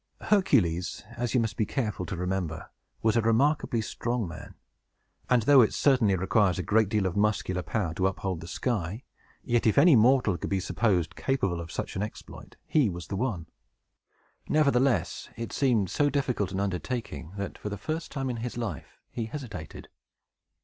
Hercules, 0.19 1.03
as 1.15 1.35
you 1.35 1.39
must 1.39 1.55
be 1.57 1.65
careful 1.67 2.07
to 2.07 2.15
remember, 2.15 2.71
was 3.03 3.15
a 3.15 3.21
remarkably 3.21 3.81
strong 3.81 4.27
man; 4.27 4.55
and 5.29 5.43
though 5.43 5.61
it 5.61 5.75
certainly 5.75 6.15
requires 6.15 6.57
a 6.57 6.63
great 6.63 6.89
deal 6.89 7.05
of 7.05 7.15
muscular 7.15 7.61
power 7.61 7.93
to 7.93 8.07
uphold 8.07 8.41
the 8.41 8.47
sky, 8.47 9.03
yet, 9.43 9.67
if 9.67 9.77
any 9.77 9.95
mortal 9.95 10.39
could 10.39 10.49
be 10.49 10.59
supposed 10.59 11.15
capable 11.15 11.61
of 11.61 11.71
such 11.71 11.95
an 11.95 12.01
exploit, 12.01 12.55
he 12.65 12.89
was 12.89 13.09
the 13.09 13.15
one. 13.15 13.45
Nevertheless, 14.49 15.29
it 15.37 15.53
seemed 15.53 15.91
so 15.91 16.09
difficult 16.09 16.51
an 16.51 16.59
undertaking, 16.59 17.33
that, 17.37 17.59
for 17.59 17.69
the 17.69 17.77
first 17.77 18.11
time 18.11 18.31
in 18.31 18.37
his 18.37 18.57
life, 18.57 18.97
he 19.11 19.25
hesitated. 19.25 19.87